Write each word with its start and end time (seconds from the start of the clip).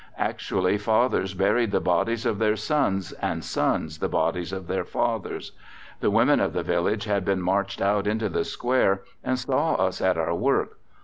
Actually 0.17 0.79
fathers 0.79 1.35
buried 1.35 1.69
the 1.69 1.79
bodies 1.79 2.25
of 2.25 2.39
their 2.39 2.55
sons 2.55 3.11
and 3.21 3.43
sons 3.45 3.99
the 3.99 4.09
bodies 4.09 4.51
of 4.51 4.65
their 4.65 4.83
fathers. 4.83 5.51
The 5.99 6.09
women 6.09 6.39
of 6.39 6.53
the 6.53 6.63
village 6.63 7.03
had 7.03 7.23
been 7.23 7.43
marched 7.43 7.81
out 7.83 8.07
into 8.07 8.27
the 8.27 8.43
Square, 8.43 9.03
and 9.23 9.37
saw 9.37 9.75
us 9.75 10.01
at 10.01 10.17
our 10.17 10.33
work. 10.33 10.79